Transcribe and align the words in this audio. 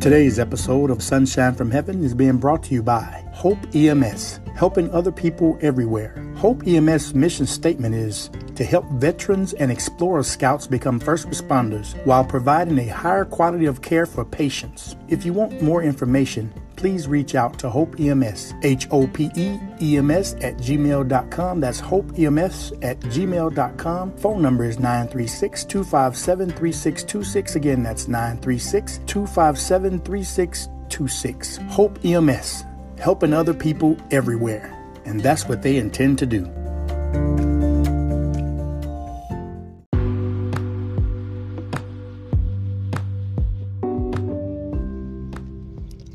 Today's 0.00 0.38
episode 0.38 0.92
of 0.92 1.02
Sunshine 1.02 1.56
from 1.56 1.72
Heaven 1.72 2.04
is 2.04 2.14
being 2.14 2.36
brought 2.36 2.62
to 2.62 2.72
you 2.72 2.84
by 2.84 3.24
Hope 3.32 3.58
EMS, 3.74 4.38
helping 4.54 4.88
other 4.92 5.10
people 5.10 5.58
everywhere. 5.60 6.14
Hope 6.36 6.62
EMS 6.64 7.14
mission 7.14 7.46
statement 7.46 7.96
is 7.96 8.30
to 8.54 8.62
help 8.62 8.88
veterans 8.92 9.54
and 9.54 9.72
Explorer 9.72 10.22
Scouts 10.22 10.68
become 10.68 11.00
first 11.00 11.26
responders 11.26 11.96
while 12.06 12.24
providing 12.24 12.78
a 12.78 12.86
higher 12.86 13.24
quality 13.24 13.66
of 13.66 13.82
care 13.82 14.06
for 14.06 14.24
patients. 14.24 14.94
If 15.08 15.26
you 15.26 15.32
want 15.32 15.62
more 15.62 15.82
information, 15.82 16.54
please 16.78 17.08
reach 17.08 17.34
out 17.34 17.58
to 17.58 17.68
Hope 17.68 17.98
EMS, 18.00 18.54
H 18.62 18.86
O 18.90 19.06
P 19.06 19.30
E 19.34 19.98
M 19.98 20.10
S 20.10 20.34
at 20.34 20.56
gmail.com. 20.56 21.60
That's 21.60 21.80
Hope 21.80 22.16
EMS 22.16 22.72
at 22.82 23.00
gmail.com. 23.00 24.16
Phone 24.16 24.40
number 24.40 24.64
is 24.64 24.78
936 24.78 25.64
257 25.64 26.50
3626. 26.50 27.56
Again, 27.56 27.82
that's 27.82 28.08
936 28.08 29.00
257 29.06 30.00
3626. 30.00 31.56
Hope 31.68 31.98
EMS, 32.04 32.64
helping 32.98 33.34
other 33.34 33.54
people 33.54 33.96
everywhere. 34.10 34.74
And 35.04 35.20
that's 35.20 35.48
what 35.48 35.62
they 35.62 35.76
intend 35.76 36.18
to 36.20 36.26
do. 36.26 36.44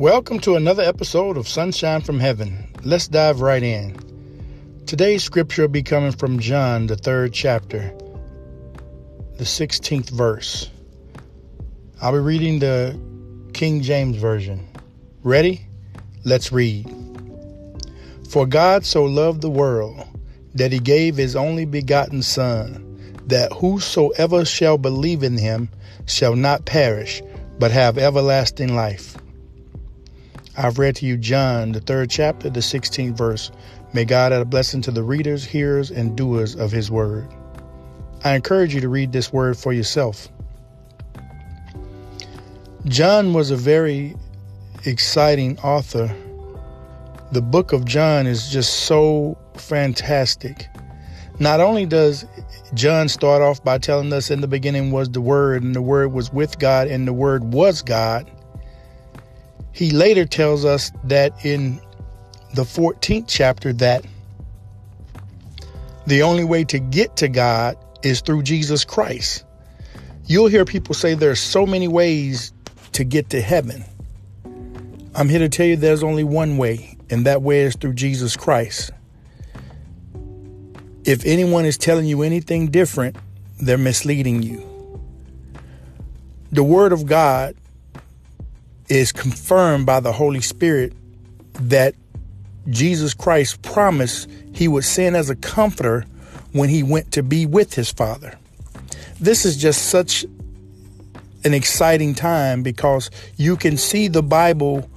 Welcome 0.00 0.40
to 0.40 0.56
another 0.56 0.82
episode 0.82 1.36
of 1.36 1.46
Sunshine 1.46 2.00
from 2.00 2.20
Heaven. 2.20 2.72
Let's 2.84 3.06
dive 3.06 3.42
right 3.42 3.62
in. 3.62 4.82
Today's 4.86 5.22
scripture 5.22 5.64
will 5.64 5.68
be 5.68 5.82
coming 5.82 6.12
from 6.12 6.38
John, 6.38 6.86
the 6.86 6.96
third 6.96 7.34
chapter, 7.34 7.94
the 9.36 9.44
16th 9.44 10.08
verse. 10.08 10.70
I'll 12.00 12.12
be 12.12 12.18
reading 12.18 12.60
the 12.60 12.98
King 13.52 13.82
James 13.82 14.16
Version. 14.16 14.66
Ready? 15.22 15.66
Let's 16.24 16.50
read. 16.50 16.88
For 18.30 18.46
God 18.46 18.86
so 18.86 19.04
loved 19.04 19.42
the 19.42 19.50
world 19.50 20.02
that 20.54 20.72
he 20.72 20.78
gave 20.78 21.18
his 21.18 21.36
only 21.36 21.66
begotten 21.66 22.22
Son, 22.22 23.12
that 23.26 23.52
whosoever 23.52 24.46
shall 24.46 24.78
believe 24.78 25.22
in 25.22 25.36
him 25.36 25.68
shall 26.06 26.36
not 26.36 26.64
perish, 26.64 27.20
but 27.58 27.70
have 27.70 27.98
everlasting 27.98 28.74
life. 28.74 29.19
I've 30.60 30.78
read 30.78 30.96
to 30.96 31.06
you 31.06 31.16
John, 31.16 31.72
the 31.72 31.80
third 31.80 32.10
chapter, 32.10 32.50
the 32.50 32.60
16th 32.60 33.16
verse. 33.16 33.50
May 33.94 34.04
God 34.04 34.30
add 34.30 34.42
a 34.42 34.44
blessing 34.44 34.82
to 34.82 34.90
the 34.90 35.02
readers, 35.02 35.42
hearers, 35.42 35.90
and 35.90 36.14
doers 36.14 36.54
of 36.54 36.70
his 36.70 36.90
word. 36.90 37.26
I 38.24 38.34
encourage 38.34 38.74
you 38.74 38.82
to 38.82 38.88
read 38.90 39.10
this 39.10 39.32
word 39.32 39.56
for 39.56 39.72
yourself. 39.72 40.28
John 42.84 43.32
was 43.32 43.50
a 43.50 43.56
very 43.56 44.14
exciting 44.84 45.58
author. 45.60 46.14
The 47.32 47.40
book 47.40 47.72
of 47.72 47.86
John 47.86 48.26
is 48.26 48.50
just 48.50 48.84
so 48.84 49.38
fantastic. 49.56 50.68
Not 51.38 51.60
only 51.60 51.86
does 51.86 52.26
John 52.74 53.08
start 53.08 53.40
off 53.40 53.64
by 53.64 53.78
telling 53.78 54.12
us 54.12 54.30
in 54.30 54.42
the 54.42 54.48
beginning 54.48 54.90
was 54.90 55.08
the 55.08 55.22
Word, 55.22 55.62
and 55.62 55.74
the 55.74 55.80
Word 55.80 56.12
was 56.12 56.30
with 56.30 56.58
God, 56.58 56.86
and 56.86 57.08
the 57.08 57.14
Word 57.14 57.54
was 57.54 57.80
God, 57.80 58.30
he 59.72 59.90
later 59.90 60.24
tells 60.24 60.64
us 60.64 60.90
that 61.04 61.44
in 61.44 61.80
the 62.54 62.62
14th 62.62 63.26
chapter 63.28 63.72
that 63.74 64.04
the 66.06 66.22
only 66.22 66.44
way 66.44 66.64
to 66.64 66.78
get 66.78 67.16
to 67.18 67.28
God 67.28 67.76
is 68.02 68.20
through 68.20 68.42
Jesus 68.42 68.84
Christ. 68.84 69.44
You'll 70.26 70.48
hear 70.48 70.64
people 70.64 70.94
say 70.94 71.14
there's 71.14 71.40
so 71.40 71.66
many 71.66 71.88
ways 71.88 72.52
to 72.92 73.04
get 73.04 73.30
to 73.30 73.40
heaven. 73.40 73.84
I'm 75.14 75.28
here 75.28 75.40
to 75.40 75.48
tell 75.48 75.66
you 75.66 75.76
there's 75.76 76.02
only 76.02 76.24
one 76.24 76.56
way, 76.56 76.96
and 77.10 77.26
that 77.26 77.42
way 77.42 77.60
is 77.60 77.76
through 77.76 77.94
Jesus 77.94 78.36
Christ. 78.36 78.90
If 81.04 81.24
anyone 81.24 81.64
is 81.64 81.78
telling 81.78 82.06
you 82.06 82.22
anything 82.22 82.70
different, 82.70 83.16
they're 83.60 83.78
misleading 83.78 84.42
you. 84.42 84.66
The 86.52 86.64
Word 86.64 86.92
of 86.92 87.06
God 87.06 87.54
is 88.90 89.12
confirmed 89.12 89.86
by 89.86 90.00
the 90.00 90.12
Holy 90.12 90.40
Spirit 90.40 90.92
that 91.54 91.94
Jesus 92.68 93.14
Christ 93.14 93.62
promised 93.62 94.28
he 94.52 94.68
would 94.68 94.84
send 94.84 95.16
as 95.16 95.30
a 95.30 95.36
comforter 95.36 96.04
when 96.52 96.68
he 96.68 96.82
went 96.82 97.12
to 97.12 97.22
be 97.22 97.46
with 97.46 97.74
his 97.74 97.90
Father. 97.90 98.36
This 99.20 99.46
is 99.46 99.56
just 99.56 99.86
such 99.86 100.24
an 101.44 101.54
exciting 101.54 102.14
time 102.14 102.62
because 102.62 103.10
you 103.36 103.56
can 103.56 103.76
see 103.76 104.08
the 104.08 104.22
Bible 104.22 104.90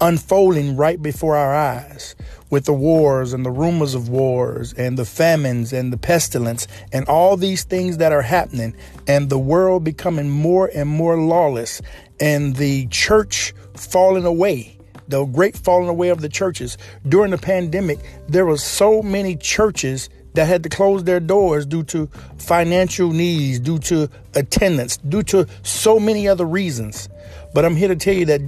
unfolding 0.00 0.76
right 0.76 1.02
before 1.02 1.36
our 1.36 1.54
eyes 1.54 2.14
with 2.50 2.64
the 2.64 2.72
wars 2.72 3.32
and 3.32 3.46
the 3.46 3.50
rumors 3.50 3.94
of 3.94 4.08
wars 4.08 4.72
and 4.74 4.98
the 4.98 5.04
famines 5.04 5.72
and 5.72 5.92
the 5.92 5.96
pestilence 5.96 6.66
and 6.92 7.06
all 7.06 7.36
these 7.36 7.64
things 7.64 7.98
that 7.98 8.12
are 8.12 8.22
happening 8.22 8.76
and 9.06 9.30
the 9.30 9.38
world 9.38 9.84
becoming 9.84 10.28
more 10.28 10.70
and 10.74 10.90
more 10.90 11.16
lawless 11.16 11.80
and 12.18 12.56
the 12.56 12.86
church 12.88 13.54
falling 13.74 14.24
away 14.24 14.76
the 15.10 15.24
great 15.24 15.56
falling 15.56 15.88
away 15.88 16.08
of 16.08 16.20
the 16.20 16.28
churches. 16.28 16.78
During 17.08 17.32
the 17.32 17.38
pandemic 17.38 17.98
there 18.28 18.46
were 18.46 18.56
so 18.56 19.02
many 19.02 19.36
churches 19.36 20.08
that 20.34 20.46
had 20.46 20.62
to 20.62 20.68
close 20.68 21.04
their 21.04 21.18
doors 21.18 21.66
due 21.66 21.82
to 21.82 22.06
financial 22.38 23.10
needs 23.10 23.58
due 23.58 23.80
to 23.80 24.08
attendance 24.34 24.96
due 24.98 25.24
to 25.24 25.46
so 25.62 25.98
many 25.98 26.28
other 26.28 26.46
reasons. 26.46 27.08
But 27.52 27.64
i'm 27.64 27.74
here 27.76 27.88
to 27.88 27.96
tell 27.96 28.14
you 28.14 28.24
that 28.26 28.40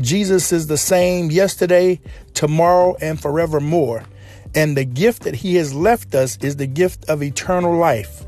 jesus 0.00 0.52
is 0.52 0.66
the 0.66 0.78
same 0.78 1.30
yesterday 1.30 2.00
tomorrow 2.34 2.96
and 3.00 3.20
forevermore 3.20 4.02
and 4.54 4.76
the 4.76 4.84
gift 4.84 5.22
that 5.22 5.34
he 5.34 5.56
has 5.56 5.74
left 5.74 6.14
us 6.14 6.38
is 6.38 6.56
the 6.56 6.66
gift 6.66 7.08
of 7.08 7.22
eternal 7.22 7.76
life 7.76 8.24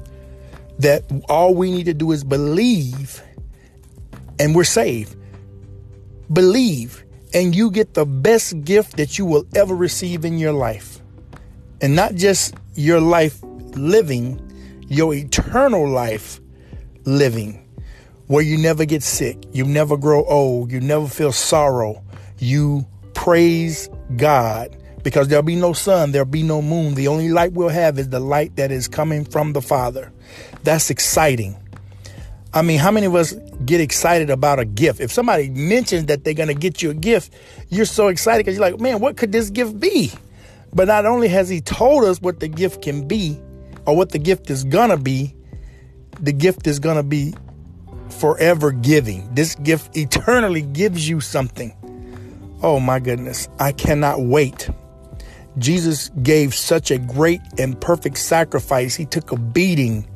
that 0.79 1.05
all 1.29 1.55
we 1.55 1.71
need 1.71 1.85
to 1.85 1.95
do 1.95 2.13
is 2.13 2.23
believe 2.25 3.23
and 4.39 4.55
we're 4.55 4.65
saved. 4.65 5.17
Believe, 6.33 7.05
and 7.35 7.55
you 7.55 7.71
get 7.71 7.95
the 7.95 8.07
best 8.07 8.65
gift 8.65 8.97
that 8.97 9.19
you 9.19 9.25
will 9.25 9.47
ever 9.55 9.75
receive 9.75 10.25
in 10.25 10.39
your 10.39 10.53
life. 10.53 11.01
And 11.81 11.97
not 11.97 12.15
just 12.15 12.55
your 12.75 13.01
life 13.01 13.39
living, 13.43 14.41
your 14.89 15.15
eternal 15.15 15.89
life 15.89 16.41
living, 17.05 17.68
where 18.29 18.43
you 18.43 18.57
never 18.57 18.85
get 18.85 19.03
sick, 19.03 19.37
you 19.53 19.65
never 19.65 19.97
grow 19.97 20.25
old, 20.25 20.71
you 20.71 20.81
never 20.81 21.09
feel 21.09 21.33
sorrow. 21.33 22.03
You 22.39 22.87
praise 23.15 23.91
God 24.17 24.77
because 25.03 25.29
there'll 25.29 25.43
be 25.43 25.57
no 25.57 25.73
sun, 25.73 26.13
there'll 26.13 26.27
be 26.27 26.43
no 26.43 26.63
moon. 26.63 26.95
The 26.95 27.09
only 27.09 27.31
light 27.31 27.53
we'll 27.53 27.69
have 27.71 27.99
is 27.99 28.11
the 28.11 28.21
light 28.21 28.57
that 28.57 28.71
is 28.71 28.87
coming 28.87 29.25
from 29.25 29.55
the 29.55 29.63
Father. 29.63 30.13
That's 30.63 30.91
exciting. 30.91 31.57
I 32.53 32.63
mean, 32.63 32.79
how 32.79 32.91
many 32.91 33.07
of 33.07 33.15
us 33.15 33.35
get 33.65 33.81
excited 33.81 34.31
about 34.31 34.59
a 34.59 34.65
gift? 34.65 35.01
If 35.01 35.11
somebody 35.11 35.51
mentions 35.51 36.07
that 36.07 36.25
they're 36.25 36.35
going 36.35 36.49
to 36.49 36.55
get 36.55 36.83
you 36.83 36.91
a 36.91 36.95
gift, 36.95 37.33
you're 37.69 37.87
so 37.87 38.09
excited 38.09 38.45
because 38.45 38.59
you're 38.59 38.71
like, 38.71 38.81
man, 38.81 39.01
what 39.01 39.17
could 39.17 39.33
this 39.33 39.51
gift 39.51 39.81
be? 39.81 40.13
But 40.75 40.89
not 40.89 41.07
only 41.07 41.29
has 41.29 41.49
he 41.49 41.61
told 41.61 42.05
us 42.05 42.21
what 42.21 42.41
the 42.41 42.49
gift 42.49 42.83
can 42.83 43.09
be 43.09 43.41
or 43.87 43.97
what 43.97 44.11
the 44.11 44.19
gift 44.19 44.51
is 44.51 44.65
going 44.65 44.91
to 44.91 44.99
be, 44.99 45.35
the 46.21 46.33
gift 46.33 46.67
is 46.67 46.79
going 46.79 46.97
to 46.97 47.03
be 47.03 47.35
forever 48.11 48.73
giving. 48.73 49.33
This 49.35 49.55
gift 49.57 49.97
eternally 49.97 50.63
gives 50.63 51.09
you 51.09 51.21
something. 51.21 51.75
Oh 52.63 52.81
my 52.81 52.99
goodness. 52.99 53.49
I 53.59 53.73
cannot 53.73 54.23
wait. 54.23 54.69
Jesus 55.59 56.11
gave 56.23 56.55
such 56.55 56.91
a 56.91 56.99
great 56.99 57.41
and 57.59 57.81
perfect 57.81 58.19
sacrifice. 58.19 58.95
He 58.95 59.07
took 59.07 59.33
a 59.33 59.37
beating. 59.37 60.09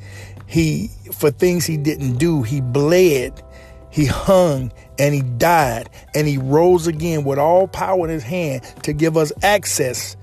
He, 0.46 0.90
for 1.12 1.30
things 1.30 1.64
he 1.64 1.76
didn't 1.76 2.18
do, 2.18 2.42
he 2.42 2.60
bled, 2.60 3.42
he 3.90 4.06
hung, 4.06 4.72
and 4.98 5.14
he 5.14 5.22
died, 5.22 5.88
and 6.14 6.28
he 6.28 6.38
rose 6.38 6.86
again 6.86 7.24
with 7.24 7.38
all 7.38 7.66
power 7.66 8.04
in 8.04 8.10
his 8.10 8.22
hand 8.22 8.62
to 8.82 8.92
give 8.92 9.16
us 9.16 9.32
access 9.42 10.16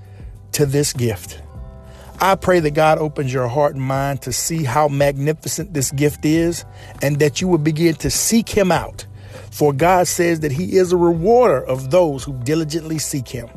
to 0.52 0.66
this 0.66 0.92
gift. 0.92 1.42
I 2.20 2.34
pray 2.34 2.60
that 2.60 2.72
God 2.72 2.98
opens 2.98 3.32
your 3.32 3.48
heart 3.48 3.74
and 3.74 3.82
mind 3.82 4.22
to 4.22 4.32
see 4.32 4.62
how 4.64 4.88
magnificent 4.88 5.72
this 5.72 5.90
gift 5.90 6.24
is 6.24 6.64
and 7.00 7.18
that 7.18 7.40
you 7.40 7.48
will 7.48 7.58
begin 7.58 7.94
to 7.96 8.10
seek 8.10 8.48
him 8.48 8.70
out. 8.70 9.06
For 9.50 9.72
God 9.72 10.06
says 10.06 10.40
that 10.40 10.52
he 10.52 10.76
is 10.76 10.92
a 10.92 10.96
rewarder 10.96 11.64
of 11.64 11.90
those 11.90 12.22
who 12.22 12.34
diligently 12.44 12.98
seek 12.98 13.28
him. 13.28 13.48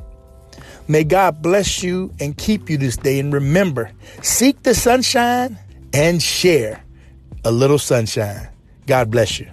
May 0.88 1.04
God 1.04 1.42
bless 1.42 1.84
you 1.84 2.14
and 2.20 2.38
keep 2.38 2.70
you 2.70 2.78
this 2.78 2.98
day. 2.98 3.20
And 3.20 3.34
remember, 3.34 3.92
seek 4.22 4.64
the 4.64 4.74
sunshine 4.74 5.58
and 5.94 6.22
share 6.22 6.84
a 7.44 7.52
little 7.52 7.80
sunshine. 7.80 8.50
God 8.88 9.12
bless 9.12 9.40
you. 9.40 9.50